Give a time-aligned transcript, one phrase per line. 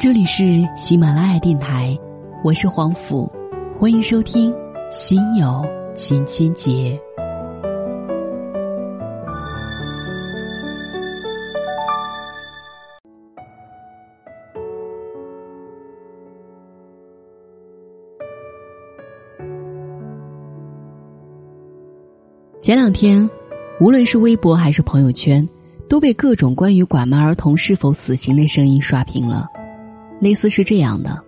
[0.00, 1.94] 这里是喜马拉雅电台，
[2.42, 3.30] 我是黄甫，
[3.74, 4.50] 欢迎收听
[4.90, 5.62] 《心有
[5.94, 6.70] 千千结》。
[22.62, 23.28] 前两天，
[23.78, 25.46] 无论是微博还是朋友圈，
[25.90, 29.46] 都被各种关于拐卖儿童是否死刑的声音刷屏了。
[30.20, 31.18] 类似是这样的：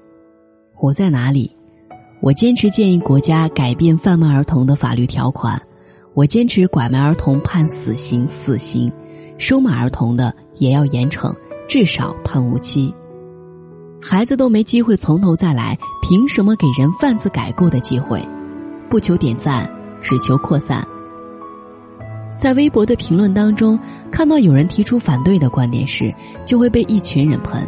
[0.79, 1.57] 我在哪里？
[2.21, 5.59] 我坚持建议国家改变贩卖儿童的法律条款；
[6.13, 8.93] 我坚持拐卖儿童判死刑，死刑；
[9.39, 11.35] 收买儿童的也要严惩，
[11.67, 12.95] 至少判无期。
[14.01, 18.23] 孩子都没机会从头再来，凭什么给人贩子改过的机会？
[18.91, 19.69] 不求点赞，
[20.03, 20.87] 只求扩散。
[22.39, 23.79] 在微博的评论当中，
[24.11, 26.15] 看到有人提出反对的观点时，
[26.45, 27.67] 就会被一群人喷，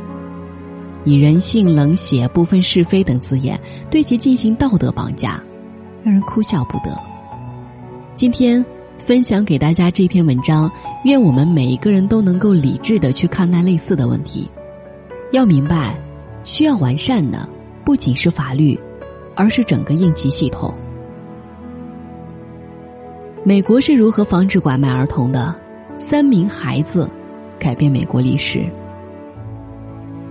[1.04, 3.60] 以人性、冷血、不分是非等字眼
[3.90, 5.42] 对其进行道德绑架，
[6.02, 6.98] 让人哭笑不得。
[8.14, 8.64] 今天
[8.98, 10.70] 分享给大家这篇文章，
[11.04, 14.50] 愿我们每一个人都能够理智的去看待类似的问题。
[15.32, 15.98] 要明白，
[16.44, 17.48] 需要完善的
[17.84, 18.78] 不仅是法律，
[19.34, 20.72] 而是整个应急系统。
[23.42, 25.54] 美国是如何防止拐卖儿童的？
[25.96, 27.08] 三名孩子
[27.58, 28.64] 改变美国历史。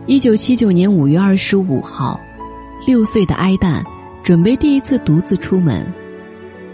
[0.05, 2.19] 一九七九年五月二十五号，
[2.85, 3.81] 六岁的埃旦
[4.21, 5.85] 准备第一次独自出门。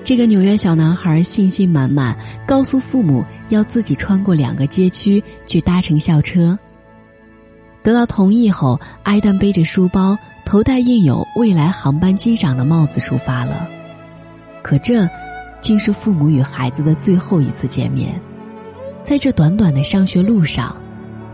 [0.03, 6.57] 这个纽约小男孩信心满满，告诉父母要自己穿过两个街区去搭乘校车。
[7.83, 13.67] 得到同意后，埃旦背着书包，头戴印有“未来航班机长”的帽子出发了。
[14.63, 15.07] 可这。
[15.61, 18.17] 竟是父母与孩子的最后一次见面，
[19.03, 20.73] 在这短短的上学路上，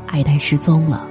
[0.08, 1.08] 艾丹失踪了。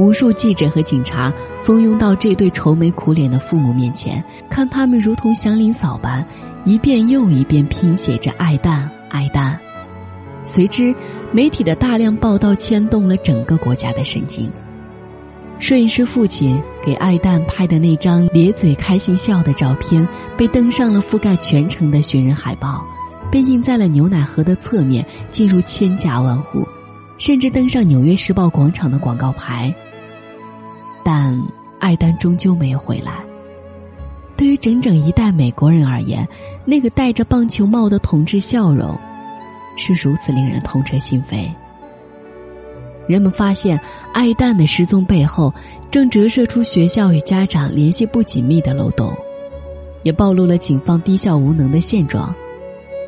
[0.00, 1.30] 无数记者和警察
[1.62, 6.26] 蜂拥到这对愁眉苦脸的父母面前，看他们如同祥林嫂般，
[6.64, 9.60] 一遍又一遍拼写着“爱蛋，爱蛋”。
[10.42, 10.94] 随之，
[11.32, 14.50] 媒体的大量报道牵动了整个国家的神经。
[15.58, 22.82] 摄影师父亲给爱蛋拍的那张咧嘴开心笑的照片，被登上了覆盖全城的寻人海报，
[23.30, 26.66] 被印在了牛奶盒的侧面，进入千家万户，
[27.18, 29.70] 甚至登上纽约时报广场的广告牌。
[31.12, 31.36] 但
[31.80, 33.14] 艾丹终究没有回来。
[34.36, 36.24] 对于整整一代美国人而言，
[36.64, 38.96] 那个戴着棒球帽的同志笑容，
[39.76, 41.50] 是如此令人痛彻心扉。
[43.08, 43.76] 人们发现，
[44.14, 45.52] 艾旦的失踪背后，
[45.90, 49.12] 正折射出学校与家长联系不紧密的漏洞，
[50.04, 52.32] 也暴露了警方低效无能的现状。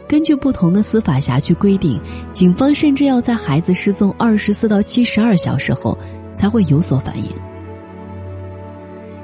[0.08, 2.00] 根据不同的司法辖区规定，
[2.32, 5.96] 警方甚至要在孩子失踪二十四到七十二小时后
[6.34, 7.26] 才会有所反应。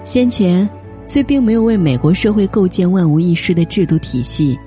[0.09, 0.67] 先前
[1.05, 4.59] 虽并没有为美国社会构建万无一失的制度体系，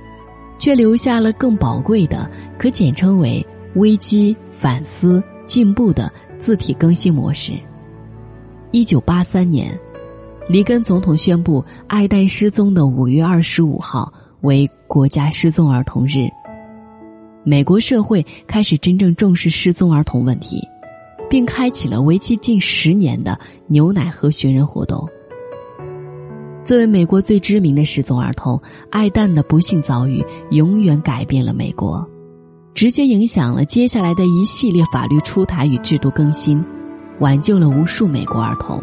[0.59, 2.29] 却留下了更宝贵的，
[2.59, 3.43] 可简称为
[3.73, 5.19] 危机反思。
[5.47, 7.53] 进步的字体更新模式。
[8.69, 9.77] 一九八三年，
[10.47, 16.29] 里根总统宣布爱戴失踪的五月二十五号为国家失踪儿童日。
[17.43, 20.61] 美国社会开始真正重视失踪儿童问题，
[21.27, 25.09] 并开启了为期近十年的牛奶盒寻人活动。
[26.63, 32.07] 作为美国最知名的失踪儿童，艾旦的不幸遭遇永远改变了美国。
[32.73, 36.63] 直接影响了接下来的一系列法律出台与制度更新，
[37.19, 38.81] 挽救了无数美国儿童。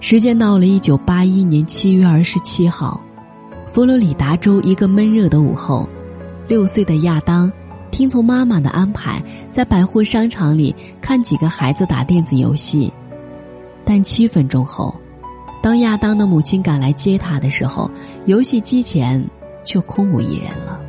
[0.00, 3.00] 时间到了一九八一年七月二十七号，
[3.70, 5.88] 佛罗里达州一个闷热的午后，
[6.48, 7.50] 六岁的亚当
[7.90, 9.22] 听从妈妈的安排，
[9.52, 12.92] 在百货商场里看几个孩子打电子游戏，
[13.84, 14.94] 但七分钟后，
[15.62, 17.90] 当亚当的母亲赶来接他的时候，
[18.24, 19.22] 游戏机前
[19.64, 20.80] 却空无一人了。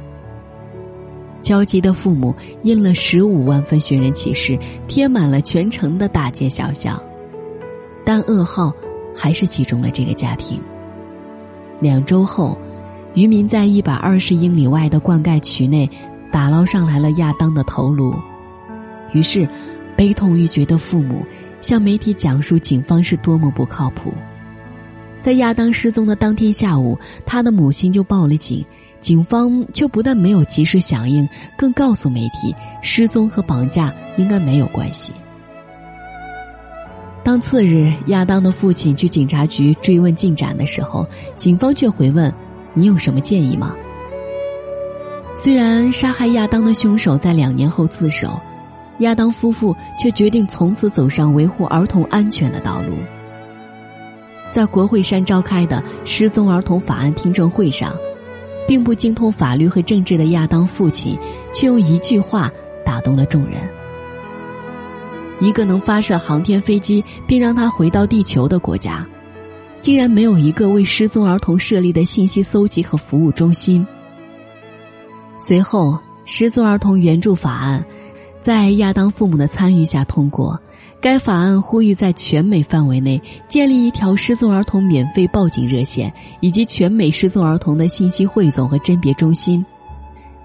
[1.42, 2.34] 焦急的父母
[2.64, 4.58] 印了十五万份寻人启事，
[4.88, 7.02] 贴满了全城的大街小巷，
[8.06, 8.72] 但噩耗
[9.14, 10.62] 还是击中了这个家庭。
[11.82, 12.58] 两周后，
[13.16, 15.90] 渔民在一百二十英里外的灌溉渠内
[16.32, 18.14] 打捞上来了亚当的头颅，
[19.12, 19.46] 于是，
[19.98, 21.26] 悲痛欲绝的父母
[21.60, 24.14] 向媒体讲述警方是多么不靠谱。
[25.22, 28.66] 在亚当失踪的当天下午，他的母亲就报了警。
[29.00, 31.28] 警方却不但没有及时响应，
[31.58, 35.12] 更告诉媒体，失踪和绑架应该没有关系。
[37.24, 42.32] 当次日亚当的父亲去警察局追问进展的时候，警方却回问
[42.76, 43.74] ：“你有什么建议吗？”
[45.34, 48.40] 虽然杀害亚当的凶手在两年后自首，
[49.00, 52.94] 亚当夫妇却决定从此走上维护儿童安全的道路。
[54.52, 57.96] 在国会山召开的失踪儿童法案听证会上，
[58.68, 61.18] 并不精通法律和政治的亚当父亲，
[61.54, 62.52] 却用一句话
[62.86, 63.62] 打动了众人：
[65.40, 69.06] 一个能发射航天飞机并让他回到地球的国家，
[69.80, 73.86] 竟然没有一个为失踪儿童设立的信息搜集和服务中心。
[75.40, 77.84] 随后，失踪儿童援助法案
[78.42, 80.60] 在亚当父母的参与下通过。
[81.02, 83.20] 该法案呼吁在全美范围内
[83.50, 89.66] 建立一条失踪儿童免费报警热线，以及全美失踪儿童的信息汇总和甄别中心。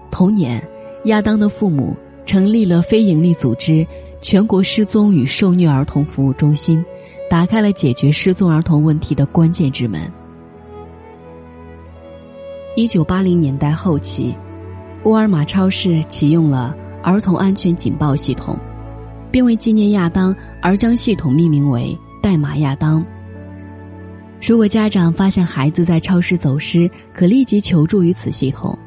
[0.09, 0.61] 同年，
[1.05, 1.95] 亚当的父母
[2.25, 3.85] 成立了非营利组织
[4.19, 6.83] “全国失踪与受虐儿童服务中心”，
[7.29, 10.11] 打开了解决失踪儿童问题的关键之门。
[12.75, 14.35] 一九八零年代后期，
[15.03, 18.57] 沃尔玛超市启用了儿童安全警报系统。
[19.31, 23.05] 并为纪念亚当而将系统命名为“代码亚当”。
[24.41, 28.77] 如果家长发现孩子在超市走失，可立即求助于此系统。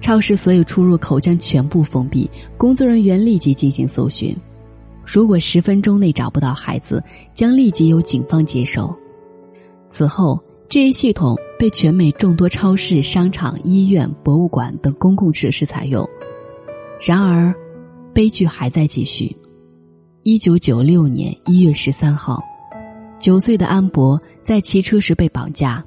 [0.00, 4.36] 超市所有出入口将全部封闭，工作人员立即进行搜寻。
[5.04, 7.02] 如果十分钟内找不到孩子，
[7.34, 8.96] 将立即由警方接手。
[9.90, 10.38] 此后，
[10.68, 16.08] 这一系统被全美众多超市、商场、医院、博物馆等公共设施采用。
[17.00, 17.52] 然而，
[18.14, 19.36] 悲剧还在继续。
[20.30, 22.40] 一九九六年一月十三号，
[23.18, 25.84] 九岁的安博在骑车时被绑架，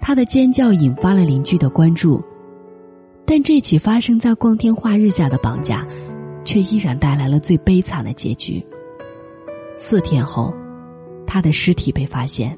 [0.00, 2.22] 他的尖叫引发了邻居的关注。
[3.26, 5.84] 但这起发生在光天化日下的绑架，
[6.44, 8.64] 却依然带来了最悲惨的结局。
[9.76, 10.54] 四天后，
[11.26, 12.56] 他的尸体被发现。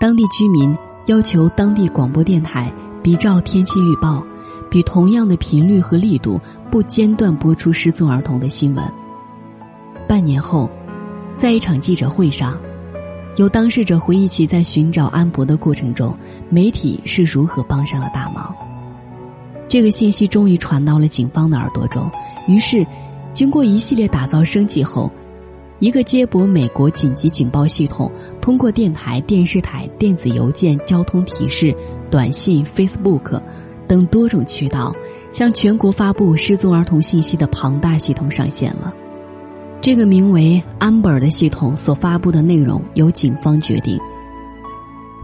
[0.00, 0.76] 当地居民
[1.06, 2.68] 要求当地广播电台
[3.00, 4.26] 比照天气预报，
[4.68, 8.84] 比同样的频率和力度，不间断播出失踪儿童的新闻。
[10.08, 10.70] 半年后，
[11.36, 12.56] 在一场记者会上，
[13.36, 16.16] 有当事者回忆起在寻找安博的过程中，
[16.48, 18.54] 媒体是如何帮上了大忙。
[19.68, 22.08] 这个信息终于传到了警方的耳朵中，
[22.46, 22.86] 于是，
[23.32, 25.10] 经过一系列打造升级后，
[25.80, 28.10] 一个接驳美国紧急警报系统，
[28.40, 31.76] 通过电台、电视台、电子邮件、交通提示、
[32.08, 33.42] 短信、Facebook
[33.88, 34.94] 等多种渠道，
[35.32, 38.94] 向全国发布失踪儿童信息的庞大系统上线了。
[39.86, 44.00] 这个名为 Amber 的系统所发布的内容由警方决定，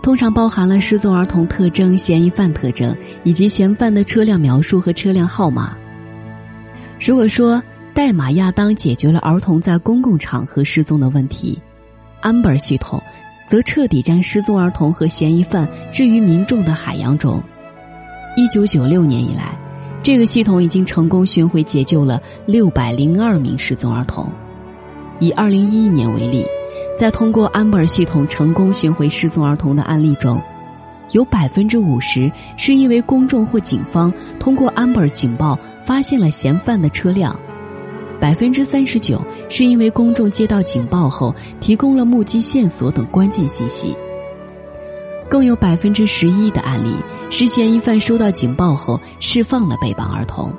[0.05, 5.77] 通常包含了失踪儿童特征、嫌疑犯特征以及嫌犯的车辆描述和车辆号码。
[7.05, 7.61] 如果说
[7.93, 11.61] 代码亚当解决了儿童在公共场合失踪的问题
[12.23, 13.03] ，Amber 系统
[13.49, 17.43] 则彻底将失踪儿童和嫌疑犯置于民众的海洋中。
[18.37, 19.59] 一九九六年以来，
[20.05, 24.33] 这个系统已经成功巡回解救了六百零二名失踪儿童。
[25.23, 26.45] 以二零一一年为例，
[26.99, 30.43] 在通过安博尔系统成功寻回失踪儿童的案例中，
[31.13, 37.39] 有百分之五十是因为公众或警方通过安博尔警报发现了嫌犯的车辆，
[38.21, 43.97] 百分之三十九是因为公众接到警报后提供了目击线索等关键信息，
[45.29, 46.97] 更有百分之十一的案例
[47.31, 50.53] 是嫌疑犯收到警报后释放了被绑儿童。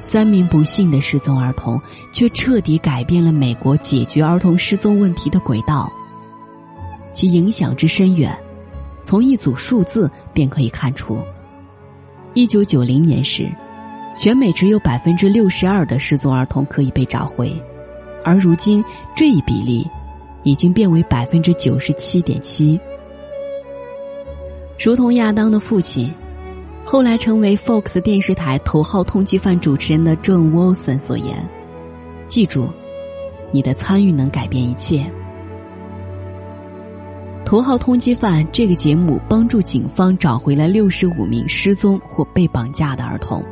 [0.00, 1.80] 三名不幸的失踪儿童，
[2.12, 5.90] 却彻底改变了美国解决儿童失踪问题的轨道。
[7.12, 8.36] 其影响之深远，
[9.02, 11.20] 从一组数字便可以看出。
[12.34, 13.50] 一九九零年时，
[14.16, 17.52] 全美只有百分之六十二的失踪儿童可以被找回，
[18.22, 18.84] 而如今
[19.16, 19.84] 这一比例，
[20.44, 22.78] 已经变为百分之九十七点七。
[24.78, 26.12] 如同亚当的父亲。
[26.90, 31.46] 后来成为 Fox 电视台头号通缉犯主持人的 John Wilson 所言
[32.28, 32.66] ：“记住，
[33.52, 35.04] 你的参与能改变一切。”
[37.44, 43.44] 头号通缉犯这个节目帮助警方找回了六十五名失踪或被绑架的儿童。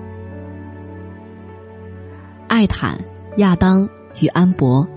[2.48, 2.98] 艾坦、
[3.36, 3.86] 亚当
[4.18, 4.88] 与安博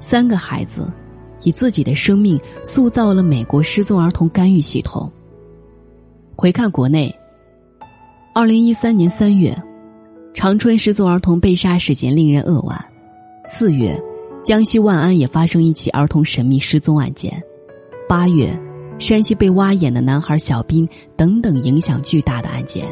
[0.00, 0.90] 三个孩子，
[1.42, 5.12] 以自己的生命塑造了美国失踪儿童干预系统。
[6.34, 7.14] 回看国内。
[8.36, 9.56] 二零一三年三月，
[10.34, 12.78] 长春失踪儿童被杀事件令人扼腕。
[13.54, 13.98] 四月，
[14.44, 17.42] 江西万安也发生一起儿童神秘失踪案件。
[18.06, 18.54] 八月，
[18.98, 22.86] 山西被挖眼的男孩小斌等等影响巨大的案件。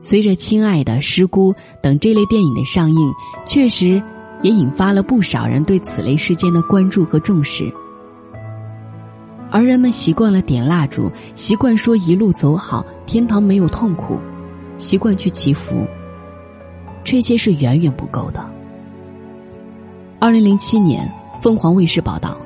[0.00, 3.12] 随着《亲爱的》《失孤》等这类电影的上映，
[3.44, 4.00] 确实
[4.40, 7.68] 也引发了不少人对此类事件的关注和重视。
[9.50, 14.18] 而人们习惯了点蜡烛，习惯说一路走好，天堂没有痛苦，
[14.78, 15.84] 习惯去祈福。
[17.02, 18.40] 这些是远远不够的。
[20.20, 22.36] 二零零七年，凤凰卫视报道，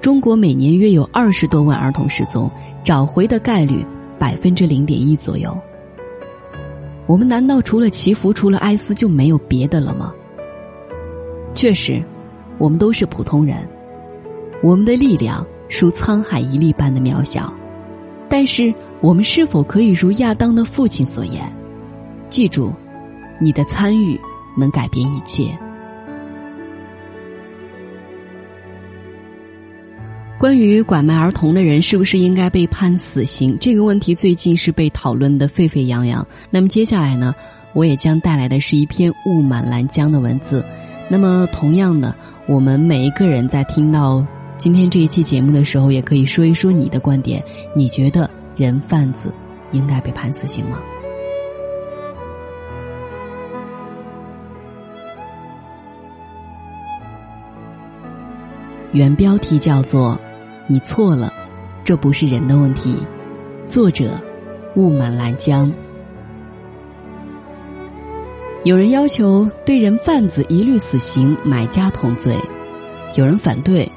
[0.00, 2.50] 中国每年约有二十多万儿童失踪，
[2.84, 3.84] 找回的概率
[4.18, 5.56] 百分之零点一左右。
[7.06, 10.12] 我们难道除了祈福、除了哀思就没有别的了吗？
[11.54, 12.02] 确实，
[12.58, 13.66] 我们都是普通人，
[14.62, 17.52] 我们的力量如沧海一粒般的渺小，
[18.28, 21.42] 但是我们是否可以如亚当的父亲所言，
[22.28, 22.72] 记住，
[23.40, 24.18] 你的参与
[24.56, 25.56] 能改变一切。
[30.38, 36.24] 关于拐卖儿童的人是不是应该被判死刑这个问题，最近是被讨论的沸沸扬扬。
[36.50, 37.34] 那么接下来呢，
[37.72, 40.62] 我也将带来的是一篇雾满拦江的文字。
[41.08, 42.14] 那么同样的，
[42.46, 44.24] 我们每一个人在听到
[44.58, 47.44] 今天这一期节目的时候，也可以说一说你的观点。
[47.74, 49.32] 你觉得人贩子
[49.70, 50.80] 应该被判死刑吗？
[58.92, 60.18] 原标题叫做。
[60.68, 61.32] 你错了，
[61.84, 62.96] 这不是人的问题。
[63.68, 64.20] 作者：
[64.74, 65.70] 雾满拦江。
[68.64, 72.34] 有人要求对人贩子一律死刑，买家同罪；
[73.14, 73.88] 有人反对，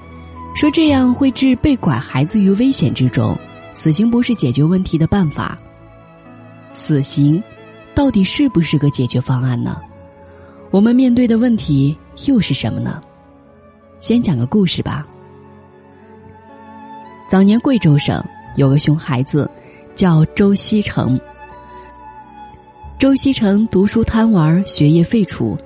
[0.56, 3.38] 说这样会置被拐孩子于危险之中。
[3.72, 5.58] 死刑不是解决问题的办法。
[6.74, 7.42] 死刑
[7.96, 9.80] 到底是不是个解决方案呢？
[10.70, 13.02] 我们面对的问题又是什么呢？
[14.02, 15.08] 先讲个故事吧。
[17.30, 18.22] 早年贵州省
[18.58, 19.50] 有个熊孩子，
[19.96, 21.18] 叫周锡成。
[22.98, 25.58] 周锡成读书贪玩，学业废除，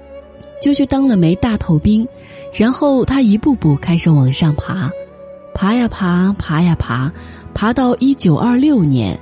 [0.62, 2.08] 就去当了枚大头兵。
[2.53, 4.89] 然后他一步步开始往上爬，
[5.53, 7.12] 爬呀爬，爬呀爬，
[7.53, 9.19] 爬到一九二六年，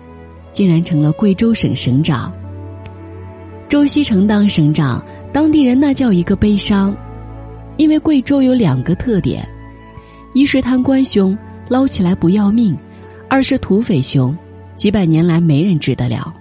[0.53, 2.31] 竟然成了贵州省省长。
[3.69, 6.93] 周锡成当省长，当地人那叫一个悲伤，
[7.77, 9.47] 因为贵州有两个特点：
[10.33, 11.37] 一是贪官凶。
[11.69, 12.77] 捞起来不要命，
[13.29, 14.37] 二是土匪凶，
[14.75, 16.33] 几百年来没人治得了。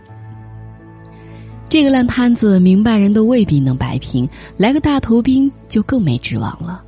[1.70, 6.82] 这个烂摊子，明白人都未必能摆平，来个大头兵就更没指望了。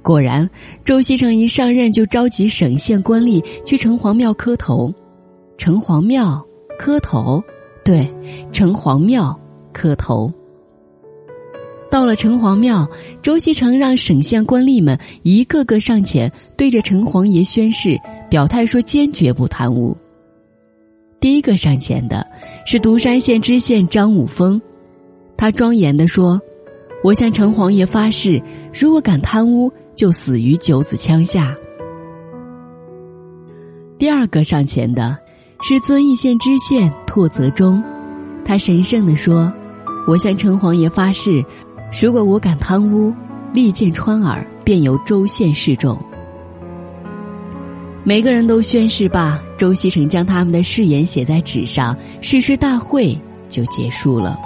[0.00, 0.48] 果然，
[0.82, 4.90] 周锡成一上任就召集省县官吏去城隍庙磕头。
[5.58, 6.42] 城隍庙
[6.78, 7.44] 磕头，
[7.84, 8.10] 对，
[8.50, 9.38] 城隍庙
[9.74, 10.32] 磕头。
[11.90, 12.88] 到了城隍庙，
[13.20, 18.00] 周锡成让省县官吏们一个个上前，对着城隍爷宣誓，
[18.30, 19.94] 表态说坚决不贪污。
[21.24, 22.26] 第一个上前的
[22.66, 24.60] 是独山县知县张武峰，
[25.38, 26.38] 他庄严的说
[27.02, 28.42] ：“我向城隍爷发誓，
[28.74, 31.56] 如果敢贪污，就死于九子枪下。”
[33.96, 35.16] 第二个上前的
[35.62, 37.82] 是遵义县知县拓泽忠，
[38.44, 39.50] 他神圣的说
[40.06, 41.42] ：“我向城隍爷发誓。”
[42.02, 43.10] 如果我敢贪污，
[43.54, 45.98] 利剑穿耳，便由州县示众。
[48.06, 53.18] 每个人都宣誓罢，周锡成将他们的誓言写在纸上，誓师大会
[53.48, 54.38] 就结束了。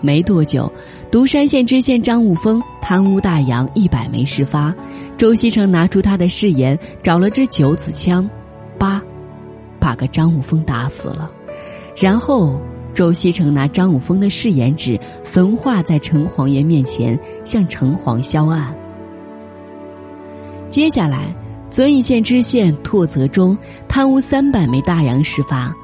[0.00, 0.72] 没多久，
[1.10, 4.74] 独山县知县张武峰贪污大洋一百枚事发，
[5.18, 8.28] 周锡成拿出他的誓言，找了支九子枪，
[8.78, 9.02] 叭，
[9.78, 11.30] 把个张武峰打死了，
[11.96, 12.58] 然后。
[12.94, 18.74] 周锡成拿张武峰的誓言纸焚化在城隍爷面前，向城隍销案。
[20.70, 21.36] 接下来，
[21.68, 23.56] 遵义县知县拓泽忠
[23.88, 25.74] 贪污三百枚大洋事发，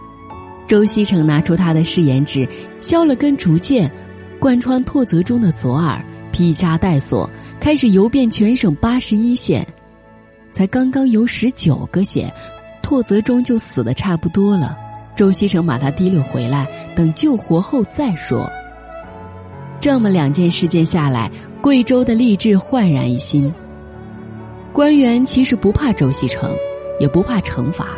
[0.66, 2.48] 周锡成拿出他的誓言纸，
[2.80, 3.90] 削了根竹剑，
[4.38, 7.28] 贯穿拓泽忠的左耳，披枷带锁，
[7.60, 9.66] 开始游遍全省八十一县。
[10.52, 12.32] 才刚刚游十九个县，
[12.80, 14.76] 拓泽忠就死的差不多了。
[15.14, 18.48] 周锡成把他提溜回来，等救活后再说。
[19.80, 23.52] 这么两件事件下来，贵州的吏治焕然一新。
[24.72, 26.56] 官员其实不怕周锡成，
[26.98, 27.88] 也不怕惩罚，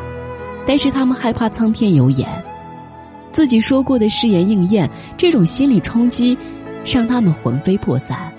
[0.66, 2.28] 但是他们害怕苍天有眼，
[3.32, 6.36] 自己说过的誓言应验，这种心理冲击
[6.84, 8.32] 让他们魂飞魄散，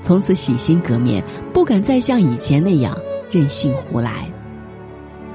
[0.00, 2.96] 从此洗心革面，不敢再像以前那样
[3.30, 4.26] 任性胡来。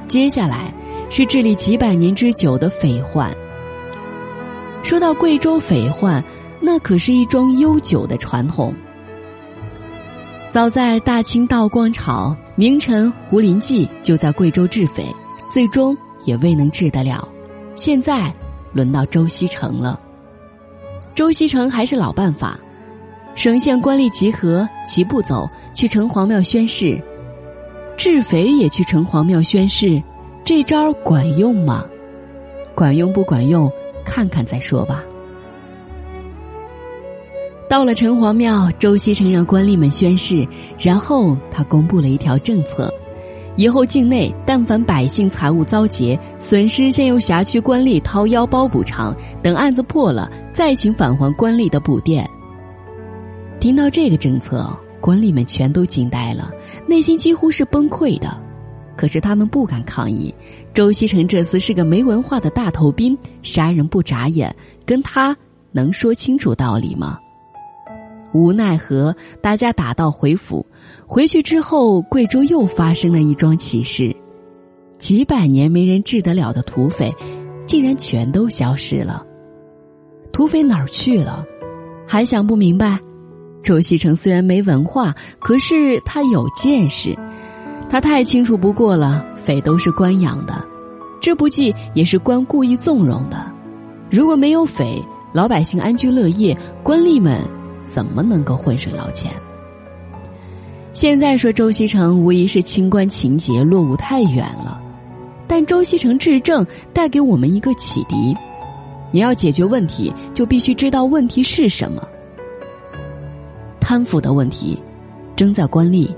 [0.08, 0.74] 接下来。
[1.10, 3.34] 是治理几百年之久的匪患。
[4.84, 6.22] 说到贵州匪患，
[6.60, 8.74] 那可是一桩悠久的传统。
[10.50, 15.06] 早在大清道光朝，名臣胡林记就在贵州治匪，
[15.52, 17.28] 最终也未能治得了。
[17.76, 18.34] 现在
[18.72, 20.00] 轮到周锡成了。
[21.14, 22.58] 周锡成还是老办法，
[23.36, 27.00] 省县官吏集合，齐步走去城隍庙宣誓，
[27.98, 30.02] 治匪也去城隍庙宣誓。
[30.46, 31.86] 这招管用吗？
[32.74, 33.70] 管用不管用，
[34.06, 35.04] 看看再说吧。
[37.70, 40.48] 到了城隍庙，周锡成让官吏们宣誓，
[40.80, 42.90] 然后他公布了一条政策：
[43.58, 52.26] 以后境内但凡百姓财物遭劫、损失，先由辖区官吏掏腰包补偿，等案子破了，再行返还官吏的补垫。
[53.60, 56.50] 听到这个政策，官吏们全都惊呆了，
[56.88, 58.38] 内心几乎是崩溃的。
[58.96, 60.34] 可是他们不敢抗议，
[60.74, 64.56] 周锡成这厮是个没文化的大头兵，杀人不眨眼，
[64.86, 65.36] 跟他
[65.74, 67.20] 能说清楚道理吗？
[68.34, 70.66] 无奈何，大家打道回府。
[71.06, 74.16] 回去之后，贵州又发生了一桩奇事：
[74.98, 77.14] 几百年没人治得了的土匪，
[77.66, 79.26] 竟然全都消失了。
[80.32, 81.46] 土匪哪儿去了？
[82.06, 83.00] 还想不明白？
[83.64, 87.18] 周锡成虽然没文化，可是他有见识，
[87.90, 89.26] 他太清楚不过了。
[89.44, 90.62] 匪都是官养的，
[91.22, 93.50] 这不济也是官故意纵容的。
[94.12, 95.02] 如果没有匪，
[95.34, 97.40] 老百姓安居乐业，官吏们。
[97.90, 99.32] 怎么能够浑水捞钱？
[100.94, 104.82] 现在说周锡成无疑是清官情节落伍太远了，
[105.48, 108.36] 但周锡成治政带给我们一个启迪：
[109.12, 112.02] 你要解决问题，就必须知道问题是什么。
[113.80, 114.82] 贪腐的问题，
[115.36, 116.10] 争在官吏，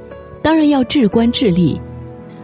[0.41, 1.77] 当然要治官治吏；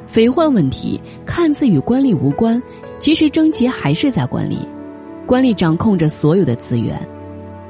[0.05, 2.61] 匪患问题看似与官吏无关，
[2.99, 4.57] 其实症结还是在官吏，
[5.25, 6.99] 官吏掌控着所有的资源。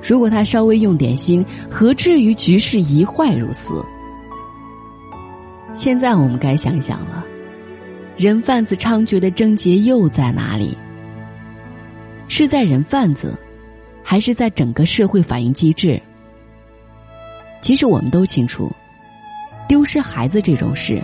[0.07, 3.83] 如果他稍微用点心，何至于局势一坏如斯？
[5.74, 7.25] 现在我们该想想了，
[8.15, 10.77] 人贩子猖獗的症结又在哪里？
[12.27, 13.35] 是在人贩子，
[14.03, 16.00] 还是在整个社会反应机制？
[17.62, 18.71] 其实我们都清楚，
[19.67, 21.01] 丢失孩子这种事，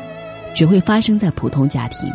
[0.53, 2.08] 只会发生在普通家庭，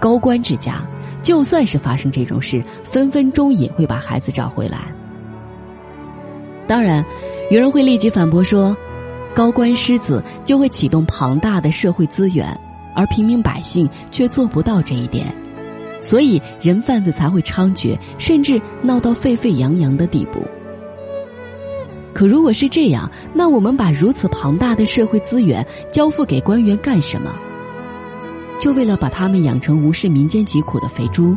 [0.00, 0.82] 高官之家，
[1.22, 4.90] 就算是发生这种事，分分钟也会把孩子找回来。
[6.66, 7.04] 当然，
[7.50, 8.76] 有人会立即反驳说，
[9.34, 12.48] 高官失子就会启动庞大的社会资源，
[12.94, 15.34] 而平民百姓却做不到这一点，
[16.00, 20.40] 所以人贩子才会猖獗，甚至闹到沸沸扬扬的地步。
[22.12, 27.36] 可如果是这样，那我们把如此庞大的社会资源交付给官员干什么？
[28.58, 31.36] 就为了把他们养成无视民间疾苦的肥猪？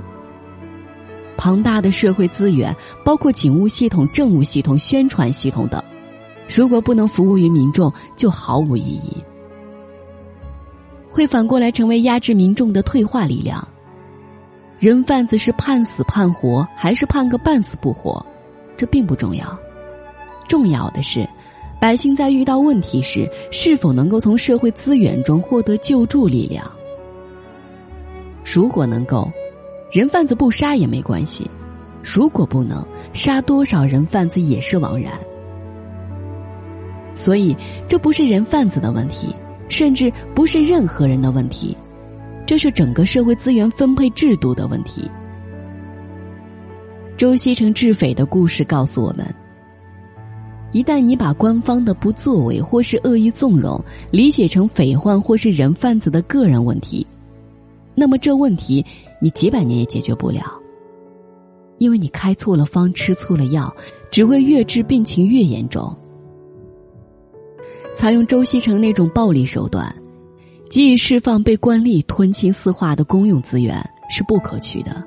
[1.39, 5.81] 庞大的社会资源，包括警务系统、政务系统、宣传系统等，
[6.53, 9.23] 如果不能服务于民众，就毫无意义，
[11.09, 13.65] 会反过来成为压制民众的退化力量。
[14.79, 18.21] 人贩子是判死判活，还是判个半死不活，
[18.75, 19.57] 这并不重要，
[20.45, 21.25] 重要的是，
[21.79, 26.69] 百姓在遇到问题时，是否能够从社会资源中获得救助力量。
[28.43, 29.31] 如果能够。
[29.91, 31.49] 人贩子不杀也没关系，
[32.03, 35.13] 如果不能杀多少人贩子也是枉然。
[37.15, 39.35] 所以，这不是人贩子的问题，
[39.67, 41.75] 甚至不是任何人的问题，
[42.45, 45.09] 这是整个社会资源分配制度的问题。
[47.17, 49.25] 周锡成治匪的故事告诉我们：
[50.71, 57.05] 一旦你把官方的不作为或是恶意纵容理解成匪患或是人贩子的个人问题。
[57.99, 58.83] 那么这问题，
[59.21, 60.57] 你几百年也解决不了，
[61.79, 63.75] 因为你开错了方，吃错了药，
[64.09, 65.93] 只会越治病情越严重。
[67.97, 69.93] 采用周西成那种暴力手段，
[70.69, 73.77] 给予释放被官吏吞青私化的公用资源
[74.09, 75.03] 是不可取的。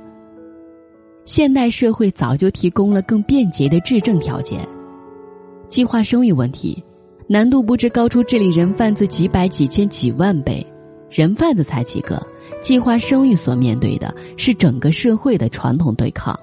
[1.25, 4.61] 现代社会早就提供了更便捷的治政条件，
[5.71, 6.85] 计划生育问题
[7.27, 10.67] 难度不知高出这里人贩子几百、几千、几万倍。
[11.11, 12.27] 人贩子才几个，
[12.63, 16.35] 计划生育所面对的是整个社会的传统对抗。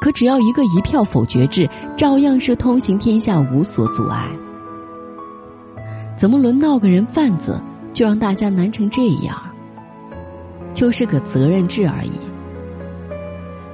[0.00, 4.28] 可只要一个一票否决制，照样是通行天下，无所阻碍。
[6.16, 7.60] 怎么轮到个人贩子，
[7.92, 9.36] 就让大家难成这样？
[10.74, 12.12] 就是个责任制而已。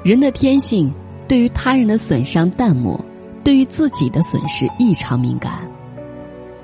[0.03, 0.93] 人的天性
[1.27, 2.99] 对于他人的损伤淡漠，
[3.43, 5.69] 对于自己的损失异常敏感。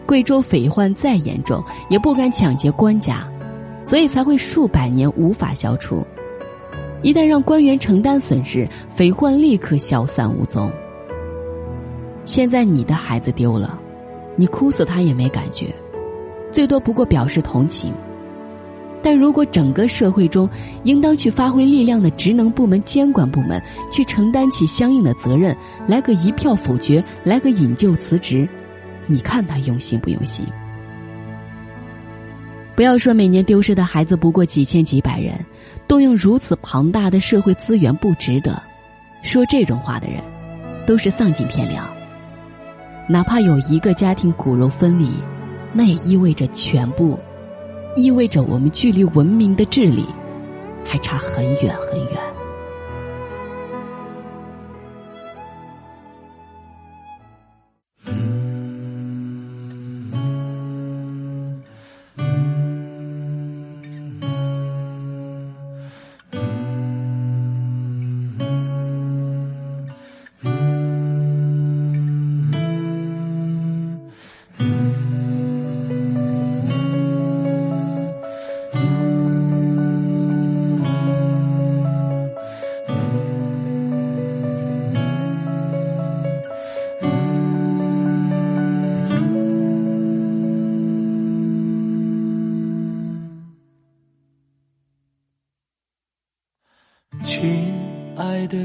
[0.06, 3.26] 贵州匪患再严重，也不敢抢劫官家。
[3.82, 6.06] 所以才会数百年无法消除。
[7.02, 10.70] 一旦让官员承担损失，匪患立刻消散无踪。
[12.26, 13.78] 现在你的孩子丢了，
[14.36, 15.74] 你哭死他也没感觉，
[16.52, 17.92] 最多不过表示同情。
[19.02, 20.46] 但如果整个社会中
[20.84, 23.58] 应当去发挥力量的职能部门、监管部门
[23.90, 28.46] 去承担起相应的责任，来个一票否决，来个引咎辞职，
[29.06, 30.44] 你看他用心不用心？
[32.80, 35.34] 不要说每年丢失的孩子不过几千几百人，
[35.86, 38.58] 动用如此庞大的社会资源不值得。
[39.22, 40.18] 说这种话的人，
[40.86, 41.86] 都是丧尽天良。
[43.06, 45.10] 哪怕有一个家庭骨肉分离，
[45.74, 47.18] 那也意味着全部，
[47.96, 50.06] 意味着我们距离文明的治理
[50.82, 52.29] 还差很远很远。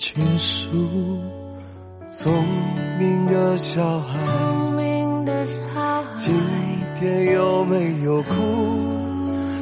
[0.00, 0.70] 倾诉，
[2.10, 2.32] 聪
[2.98, 6.34] 明的小孩，聪明的小孩，今
[6.98, 8.32] 天有没有哭？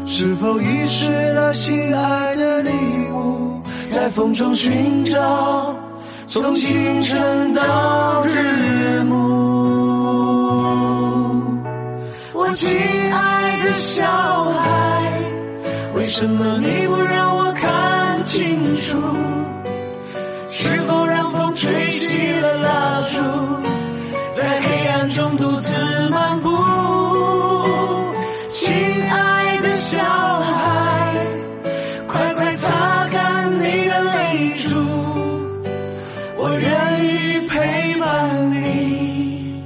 [0.06, 2.70] 是否遗失了心爱的礼
[3.12, 3.60] 物？
[3.90, 5.76] 在风中寻找，
[6.28, 9.18] 从清晨到日暮。
[12.32, 12.70] 我亲
[13.12, 14.06] 爱的小
[14.50, 15.20] 孩，
[15.96, 18.96] 为什么你不让我看清楚？
[20.60, 23.22] 是否让风吹熄了蜡烛，
[24.32, 25.70] 在黑暗中独自
[26.10, 26.48] 漫步？
[28.50, 28.68] 亲
[29.08, 30.02] 爱的小
[30.40, 31.14] 孩，
[32.08, 34.74] 快快擦干你的泪珠，
[36.36, 39.62] 我愿意陪伴你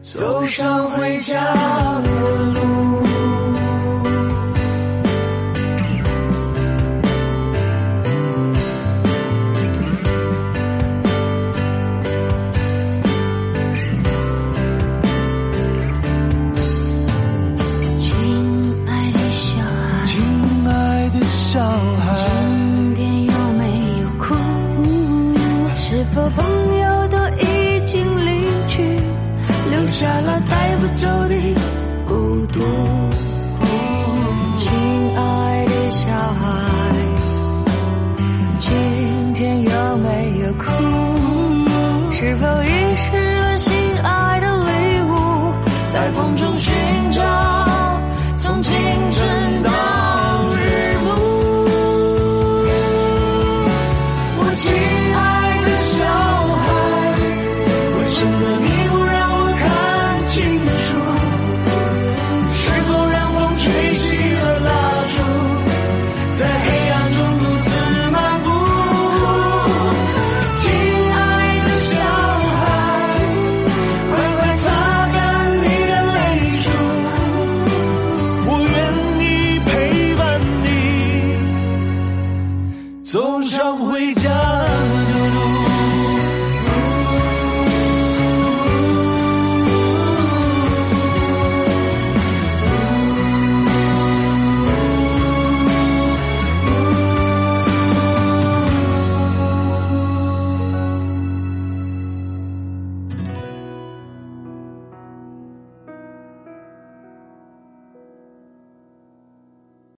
[0.00, 0.87] 走上